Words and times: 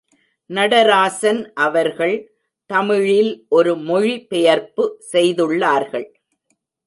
நடராசன் 0.49 1.41
அவர்கள் 1.57 2.15
தமிழில் 2.69 3.31
ஒரு 3.49 3.73
மொழி 3.81 4.15
பெயர்ப்பு 4.25 4.85
செய்துள்ளார்கள். 5.11 6.07